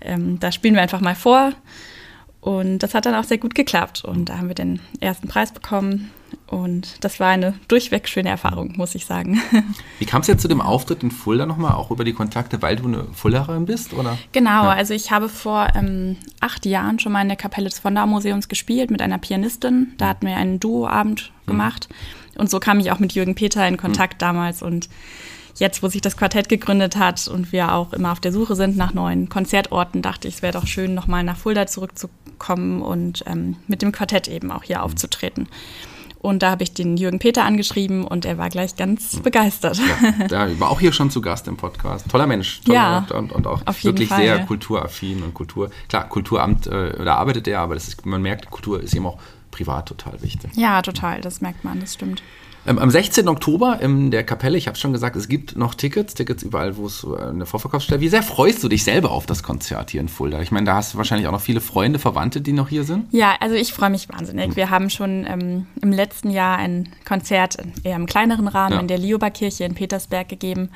ähm, 0.00 0.40
da 0.40 0.50
spielen 0.50 0.74
wir 0.74 0.82
einfach 0.82 1.00
mal 1.00 1.14
vor. 1.14 1.52
Und 2.40 2.78
das 2.78 2.94
hat 2.94 3.06
dann 3.06 3.14
auch 3.14 3.24
sehr 3.24 3.38
gut 3.38 3.54
geklappt. 3.54 4.04
Und 4.04 4.28
da 4.28 4.38
haben 4.38 4.48
wir 4.48 4.54
den 4.54 4.80
ersten 5.00 5.28
Preis 5.28 5.52
bekommen. 5.52 6.10
Und 6.46 7.04
das 7.04 7.20
war 7.20 7.28
eine 7.28 7.54
durchweg 7.68 8.08
schöne 8.08 8.28
Erfahrung, 8.28 8.74
muss 8.76 8.94
ich 8.94 9.06
sagen. 9.06 9.40
Wie 9.98 10.06
kam 10.06 10.22
es 10.22 10.26
jetzt 10.26 10.42
zu 10.42 10.48
dem 10.48 10.60
Auftritt 10.60 11.02
in 11.02 11.10
Fulda 11.10 11.46
nochmal, 11.46 11.72
auch 11.72 11.90
über 11.90 12.04
die 12.04 12.12
Kontakte, 12.12 12.60
weil 12.60 12.76
du 12.76 12.86
eine 12.86 13.06
Fullerin 13.12 13.66
bist? 13.66 13.94
Oder? 13.94 14.18
Genau, 14.32 14.64
ja. 14.64 14.70
also 14.70 14.92
ich 14.94 15.10
habe 15.10 15.28
vor 15.28 15.68
ähm, 15.74 16.16
acht 16.40 16.66
Jahren 16.66 16.98
schon 16.98 17.12
mal 17.12 17.22
in 17.22 17.28
der 17.28 17.36
Kapelle 17.36 17.68
des 17.68 17.78
von 17.78 17.94
Museums 17.94 18.48
gespielt 18.48 18.90
mit 18.90 19.02
einer 19.02 19.18
Pianistin. 19.18 19.92
Da 19.98 20.08
hatten 20.08 20.26
wir 20.26 20.36
einen 20.36 20.58
Duoabend 20.58 21.32
mhm. 21.44 21.50
gemacht. 21.50 21.88
Und 22.36 22.50
so 22.50 22.58
kam 22.58 22.80
ich 22.80 22.90
auch 22.90 22.98
mit 22.98 23.12
Jürgen 23.12 23.34
Peter 23.34 23.66
in 23.66 23.76
Kontakt 23.76 24.14
mhm. 24.14 24.18
damals. 24.18 24.62
Und 24.62 24.88
jetzt, 25.56 25.82
wo 25.82 25.88
sich 25.88 26.00
das 26.00 26.16
Quartett 26.16 26.48
gegründet 26.48 26.96
hat 26.96 27.28
und 27.28 27.52
wir 27.52 27.72
auch 27.72 27.92
immer 27.92 28.12
auf 28.12 28.20
der 28.20 28.32
Suche 28.32 28.56
sind 28.56 28.76
nach 28.76 28.94
neuen 28.94 29.28
Konzertorten, 29.28 30.02
dachte 30.02 30.26
ich, 30.26 30.36
es 30.36 30.42
wäre 30.42 30.52
doch 30.52 30.66
schön, 30.66 30.94
nochmal 30.94 31.22
nach 31.22 31.36
Fulda 31.36 31.66
zurückzukommen 31.66 32.82
und 32.82 33.24
ähm, 33.26 33.56
mit 33.66 33.82
dem 33.82 33.92
Quartett 33.92 34.28
eben 34.28 34.50
auch 34.50 34.62
hier 34.62 34.82
aufzutreten. 34.82 35.48
Und 36.20 36.42
da 36.42 36.50
habe 36.50 36.62
ich 36.62 36.74
den 36.74 36.98
Jürgen 36.98 37.18
Peter 37.18 37.44
angeschrieben 37.44 38.04
und 38.06 38.26
er 38.26 38.36
war 38.36 38.50
gleich 38.50 38.76
ganz 38.76 39.14
hm. 39.14 39.22
begeistert. 39.22 39.80
Ja, 40.30 40.46
der 40.46 40.60
war 40.60 40.70
auch 40.70 40.78
hier 40.78 40.92
schon 40.92 41.10
zu 41.10 41.20
Gast 41.20 41.48
im 41.48 41.56
Podcast. 41.56 42.08
Toller 42.10 42.26
Mensch. 42.26 42.60
Toller 42.60 43.06
ja, 43.08 43.16
und, 43.16 43.32
und 43.32 43.46
auch 43.46 43.62
wirklich 43.82 44.08
Fall. 44.08 44.22
sehr 44.22 44.38
kulturaffin 44.44 45.22
und 45.22 45.34
Kultur. 45.34 45.70
Klar, 45.88 46.08
Kulturamt, 46.08 46.66
äh, 46.66 47.04
da 47.04 47.16
arbeitet 47.16 47.48
er, 47.48 47.60
aber 47.60 47.74
das 47.74 47.88
ist, 47.88 48.04
man 48.04 48.20
merkt, 48.20 48.50
Kultur 48.50 48.82
ist 48.82 48.94
ihm 48.94 49.06
auch 49.06 49.18
privat 49.50 49.86
total 49.86 50.22
wichtig. 50.22 50.50
Ja, 50.54 50.82
total, 50.82 51.20
das 51.20 51.40
merkt 51.40 51.64
man, 51.64 51.80
das 51.80 51.94
stimmt. 51.94 52.22
Ähm, 52.66 52.78
am 52.78 52.90
16. 52.90 53.26
Oktober 53.28 53.80
in 53.80 54.10
der 54.10 54.22
Kapelle, 54.22 54.58
ich 54.58 54.68
habe 54.68 54.76
schon 54.76 54.92
gesagt, 54.92 55.16
es 55.16 55.28
gibt 55.28 55.56
noch 55.56 55.74
Tickets, 55.74 56.12
Tickets 56.12 56.42
überall, 56.42 56.76
wo 56.76 56.86
es 56.86 57.04
äh, 57.04 57.28
eine 57.28 57.46
Vorverkaufsstelle. 57.46 58.00
Wie 58.00 58.08
sehr 58.08 58.22
freust 58.22 58.62
du 58.62 58.68
dich 58.68 58.84
selber 58.84 59.12
auf 59.12 59.24
das 59.24 59.42
Konzert 59.42 59.90
hier 59.90 60.00
in 60.00 60.08
Fulda? 60.08 60.42
Ich 60.42 60.50
meine, 60.50 60.66
da 60.66 60.74
hast 60.74 60.92
du 60.92 60.98
wahrscheinlich 60.98 61.26
auch 61.26 61.32
noch 61.32 61.40
viele 61.40 61.60
Freunde, 61.62 61.98
Verwandte, 61.98 62.42
die 62.42 62.52
noch 62.52 62.68
hier 62.68 62.84
sind. 62.84 63.06
Ja, 63.12 63.34
also 63.40 63.54
ich 63.54 63.72
freue 63.72 63.90
mich 63.90 64.08
wahnsinnig. 64.10 64.56
Wir 64.56 64.68
haben 64.68 64.90
schon 64.90 65.24
ähm, 65.26 65.66
im 65.80 65.92
letzten 65.92 66.30
Jahr 66.30 66.58
ein 66.58 66.90
Konzert 67.06 67.56
eher 67.82 67.96
im 67.96 68.06
kleineren 68.06 68.46
Rahmen 68.46 68.74
ja. 68.74 68.80
in 68.80 68.88
der 68.88 68.98
Lioba-Kirche 68.98 69.64
in 69.64 69.74
Petersberg 69.74 70.28
gegeben. 70.28 70.68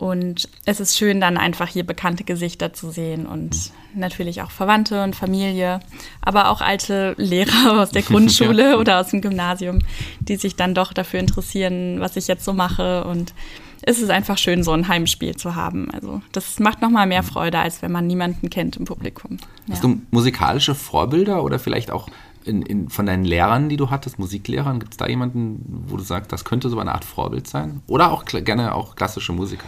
Und 0.00 0.48
es 0.64 0.80
ist 0.80 0.96
schön, 0.96 1.20
dann 1.20 1.36
einfach 1.36 1.68
hier 1.68 1.84
bekannte 1.84 2.24
Gesichter 2.24 2.72
zu 2.72 2.90
sehen 2.90 3.26
und 3.26 3.70
natürlich 3.94 4.40
auch 4.40 4.50
Verwandte 4.50 5.04
und 5.04 5.14
Familie, 5.14 5.80
aber 6.22 6.48
auch 6.48 6.62
alte 6.62 7.14
Lehrer 7.18 7.78
aus 7.82 7.90
der 7.90 8.00
Grundschule 8.10 8.70
ja. 8.70 8.76
oder 8.78 8.98
aus 8.98 9.08
dem 9.08 9.20
Gymnasium, 9.20 9.80
die 10.20 10.36
sich 10.36 10.56
dann 10.56 10.74
doch 10.74 10.94
dafür 10.94 11.20
interessieren, 11.20 12.00
was 12.00 12.16
ich 12.16 12.28
jetzt 12.28 12.46
so 12.46 12.54
mache. 12.54 13.04
Und 13.04 13.34
es 13.82 14.00
ist 14.00 14.08
einfach 14.08 14.38
schön, 14.38 14.62
so 14.62 14.72
ein 14.72 14.88
Heimspiel 14.88 15.36
zu 15.36 15.54
haben. 15.54 15.90
Also 15.90 16.22
das 16.32 16.58
macht 16.60 16.80
nochmal 16.80 17.06
mehr 17.06 17.22
Freude, 17.22 17.58
als 17.58 17.82
wenn 17.82 17.92
man 17.92 18.06
niemanden 18.06 18.48
kennt 18.48 18.78
im 18.78 18.86
Publikum. 18.86 19.36
Ja. 19.66 19.74
Hast 19.74 19.84
du 19.84 20.00
musikalische 20.10 20.74
Vorbilder 20.74 21.44
oder 21.44 21.58
vielleicht 21.58 21.90
auch 21.90 22.08
in, 22.46 22.62
in, 22.62 22.88
von 22.88 23.04
deinen 23.04 23.26
Lehrern, 23.26 23.68
die 23.68 23.76
du 23.76 23.90
hattest, 23.90 24.18
Musiklehrern, 24.18 24.80
gibt 24.80 24.92
es 24.92 24.96
da 24.96 25.06
jemanden, 25.06 25.84
wo 25.88 25.98
du 25.98 26.02
sagst, 26.02 26.32
das 26.32 26.46
könnte 26.46 26.70
so 26.70 26.78
eine 26.78 26.94
Art 26.94 27.04
Vorbild 27.04 27.46
sein? 27.46 27.82
Oder 27.86 28.12
auch 28.12 28.24
gerne 28.24 28.74
auch 28.74 28.96
klassische 28.96 29.34
Musiker? 29.34 29.66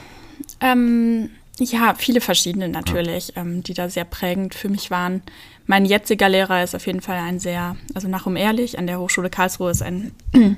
Ähm, 0.63 1.31
ja, 1.59 1.95
viele 1.97 2.21
verschiedene 2.21 2.69
natürlich, 2.69 3.35
ja. 3.35 3.43
ähm, 3.43 3.63
die 3.63 3.75
da 3.75 3.89
sehr 3.89 4.05
prägend 4.05 4.55
für 4.55 4.69
mich 4.69 4.91
waren. 4.91 5.23
Mein 5.67 5.85
jetziger 5.85 6.29
Lehrer 6.29 6.63
ist 6.63 6.75
auf 6.75 6.87
jeden 6.87 7.01
Fall 7.01 7.19
ein 7.19 7.39
sehr, 7.39 7.77
also 7.95 8.09
Nachum 8.09 8.37
Ehrlich 8.37 8.79
an 8.79 8.87
der 8.87 8.99
Hochschule 8.99 9.31
Karlsruhe 9.31 9.71
ist 9.71 9.83
ein 9.83 10.13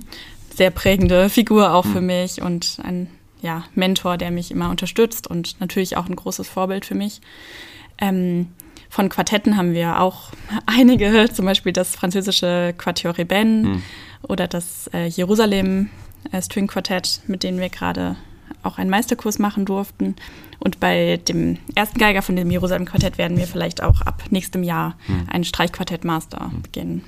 sehr 0.55 0.71
prägende 0.71 1.29
Figur 1.29 1.73
auch 1.75 1.85
mhm. 1.85 1.93
für 1.93 2.01
mich 2.01 2.43
und 2.43 2.79
ein 2.83 3.09
ja, 3.43 3.65
Mentor, 3.75 4.17
der 4.17 4.31
mich 4.31 4.51
immer 4.51 4.71
unterstützt 4.71 5.27
und 5.27 5.61
natürlich 5.61 5.97
auch 5.97 6.07
ein 6.07 6.17
großes 6.17 6.49
Vorbild 6.49 6.87
für 6.87 6.95
mich. 6.95 7.21
Ähm, 7.99 8.49
von 8.89 9.09
Quartetten 9.09 9.57
haben 9.57 9.75
wir 9.75 10.01
auch 10.01 10.31
einige, 10.67 11.29
zum 11.33 11.45
Beispiel 11.45 11.73
das 11.73 11.95
französische 11.95 12.75
Quatuor 12.79 13.19
Reben 13.19 13.63
mhm. 13.63 13.83
oder 14.23 14.47
das 14.47 14.89
äh, 14.95 15.07
Jerusalem 15.07 15.91
äh, 16.33 16.41
String 16.41 16.69
Quartett, 16.69 17.21
mit 17.27 17.43
denen 17.43 17.59
wir 17.59 17.69
gerade 17.69 18.17
auch 18.65 18.79
einen 18.79 18.91
Meisterkurs 18.91 19.39
machen 19.39 19.65
durften. 19.65 20.17
Und 20.59 20.81
bei 20.81 21.19
dem 21.29 21.59
ersten 21.75 21.99
Geiger 21.99 22.23
von 22.23 22.37
dem 22.37 22.51
Jerusalem 22.51 22.85
Quartett 22.85 23.19
werden 23.19 23.37
wir 23.37 23.47
vielleicht 23.47 23.83
auch 23.83 24.01
ab 24.03 24.23
nächstem 24.31 24.63
Jahr 24.63 24.97
hm. 25.07 25.29
einen 25.31 25.45
Streichquartett-Master 25.45 26.51
hm. 26.51 26.63
beginnen. 26.63 27.05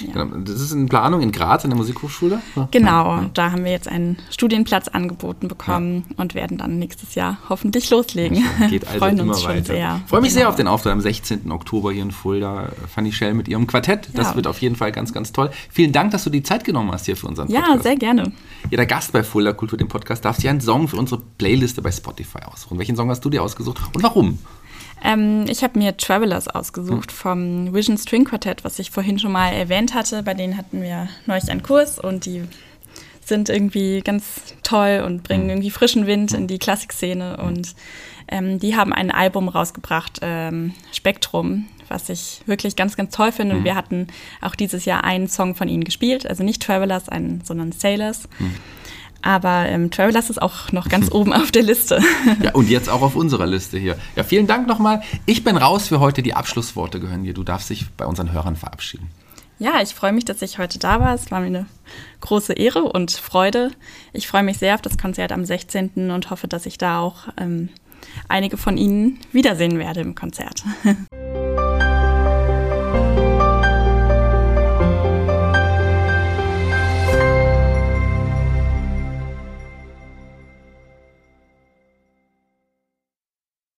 Ja. 0.00 0.12
Genau. 0.12 0.36
Das 0.44 0.60
ist 0.60 0.72
in 0.72 0.88
Planung 0.88 1.20
in 1.20 1.32
Graz 1.32 1.64
in 1.64 1.70
der 1.70 1.76
Musikhochschule? 1.76 2.40
Genau, 2.70 3.16
ja. 3.16 3.30
da 3.34 3.52
haben 3.52 3.64
wir 3.64 3.72
jetzt 3.72 3.88
einen 3.88 4.18
Studienplatz 4.30 4.88
angeboten 4.88 5.48
bekommen 5.48 6.04
ja. 6.08 6.14
und 6.18 6.34
werden 6.34 6.58
dann 6.58 6.78
nächstes 6.78 7.14
Jahr 7.14 7.38
hoffentlich 7.48 7.90
loslegen. 7.90 8.42
Geht 8.68 8.86
also 8.86 8.98
Freuen 8.98 9.18
immer 9.18 9.42
weiter. 9.44 9.74
Sehr. 9.74 10.00
Freue 10.06 10.20
mich 10.20 10.30
genau. 10.30 10.40
sehr 10.40 10.48
auf 10.48 10.56
den 10.56 10.68
Auftritt 10.68 10.92
am 10.92 11.00
16. 11.00 11.50
Oktober 11.50 11.92
hier 11.92 12.02
in 12.02 12.10
Fulda. 12.10 12.70
Fanny 12.92 13.12
Schell 13.12 13.34
mit 13.34 13.48
ihrem 13.48 13.66
Quartett. 13.66 14.08
Das 14.14 14.34
wird 14.36 14.46
auf 14.46 14.60
jeden 14.60 14.76
Fall 14.76 14.92
ganz, 14.92 15.12
ganz 15.12 15.32
toll. 15.32 15.50
Vielen 15.70 15.92
Dank, 15.92 16.10
dass 16.12 16.24
du 16.24 16.30
die 16.30 16.42
Zeit 16.42 16.64
genommen 16.64 16.90
hast 16.92 17.06
hier 17.06 17.16
für 17.16 17.26
unseren 17.26 17.48
Podcast. 17.48 17.68
Ja, 17.68 17.82
sehr 17.82 17.96
gerne. 17.96 18.32
Jeder 18.70 18.86
Gast 18.86 19.12
bei 19.12 19.22
Fulda 19.22 19.52
Kultur, 19.52 19.78
dem 19.78 19.88
Podcast, 19.88 20.24
darf 20.24 20.36
sich 20.36 20.48
einen 20.48 20.60
Song 20.60 20.88
für 20.88 20.96
unsere 20.96 21.20
Playliste 21.38 21.82
bei 21.82 21.92
Spotify 21.92 22.40
aussuchen. 22.44 22.78
Welchen 22.78 22.96
Song 22.96 23.10
hast 23.10 23.24
du 23.24 23.30
dir 23.30 23.42
ausgesucht 23.42 23.80
und 23.94 24.02
warum? 24.02 24.38
Ähm, 25.02 25.46
ich 25.48 25.62
habe 25.62 25.78
mir 25.78 25.96
Travelers 25.96 26.48
ausgesucht 26.48 27.12
vom 27.12 27.72
Vision 27.72 27.96
String 27.96 28.24
Quartett, 28.24 28.64
was 28.64 28.78
ich 28.78 28.90
vorhin 28.90 29.18
schon 29.18 29.32
mal 29.32 29.52
erwähnt 29.52 29.94
hatte. 29.94 30.22
Bei 30.22 30.34
denen 30.34 30.56
hatten 30.56 30.82
wir 30.82 31.08
neulich 31.26 31.50
einen 31.50 31.62
Kurs 31.62 31.98
und 31.98 32.26
die 32.26 32.44
sind 33.24 33.48
irgendwie 33.48 34.00
ganz 34.00 34.54
toll 34.62 35.02
und 35.06 35.22
bringen 35.22 35.44
mhm. 35.44 35.50
irgendwie 35.50 35.70
frischen 35.70 36.06
Wind 36.06 36.32
in 36.32 36.46
die 36.46 36.58
Klassikszene. 36.58 37.38
Und 37.38 37.74
ähm, 38.28 38.58
die 38.58 38.76
haben 38.76 38.92
ein 38.92 39.10
Album 39.10 39.48
rausgebracht, 39.48 40.18
ähm, 40.22 40.74
Spektrum, 40.92 41.66
was 41.88 42.08
ich 42.08 42.42
wirklich 42.46 42.76
ganz, 42.76 42.96
ganz 42.96 43.14
toll 43.14 43.32
finde. 43.32 43.56
Und 43.56 43.64
wir 43.64 43.74
hatten 43.76 44.08
auch 44.40 44.54
dieses 44.54 44.84
Jahr 44.84 45.04
einen 45.04 45.28
Song 45.28 45.54
von 45.54 45.68
ihnen 45.68 45.84
gespielt, 45.84 46.26
also 46.26 46.42
nicht 46.42 46.62
Travelers, 46.62 47.08
einen, 47.08 47.42
sondern 47.44 47.72
Sailors. 47.72 48.28
Mhm. 48.38 48.56
Aber 49.22 49.66
ähm, 49.66 49.90
Travelers 49.90 50.30
ist 50.30 50.40
auch 50.40 50.72
noch 50.72 50.88
ganz 50.88 51.10
oben 51.12 51.32
auf 51.32 51.50
der 51.50 51.62
Liste. 51.62 52.00
Ja, 52.42 52.52
und 52.52 52.68
jetzt 52.68 52.88
auch 52.88 53.02
auf 53.02 53.16
unserer 53.16 53.46
Liste 53.46 53.78
hier. 53.78 53.96
Ja, 54.16 54.24
vielen 54.24 54.46
Dank 54.46 54.66
nochmal. 54.66 55.02
Ich 55.26 55.44
bin 55.44 55.56
raus 55.56 55.88
für 55.88 56.00
heute. 56.00 56.22
Die 56.22 56.34
Abschlussworte 56.34 57.00
gehören 57.00 57.24
dir. 57.24 57.34
Du 57.34 57.44
darfst 57.44 57.70
dich 57.70 57.90
bei 57.96 58.06
unseren 58.06 58.32
Hörern 58.32 58.56
verabschieden. 58.56 59.10
Ja, 59.58 59.82
ich 59.82 59.94
freue 59.94 60.12
mich, 60.12 60.24
dass 60.24 60.40
ich 60.40 60.58
heute 60.58 60.78
da 60.78 61.00
war. 61.00 61.14
Es 61.14 61.30
war 61.30 61.40
mir 61.40 61.46
eine 61.46 61.66
große 62.20 62.54
Ehre 62.54 62.84
und 62.84 63.10
Freude. 63.10 63.72
Ich 64.14 64.26
freue 64.26 64.42
mich 64.42 64.56
sehr 64.56 64.74
auf 64.74 64.80
das 64.80 64.96
Konzert 64.96 65.32
am 65.32 65.44
16. 65.44 66.10
und 66.10 66.30
hoffe, 66.30 66.48
dass 66.48 66.64
ich 66.64 66.78
da 66.78 67.00
auch 67.00 67.28
ähm, 67.36 67.68
einige 68.26 68.56
von 68.56 68.78
Ihnen 68.78 69.18
wiedersehen 69.32 69.78
werde 69.78 70.00
im 70.00 70.14
Konzert. 70.14 70.64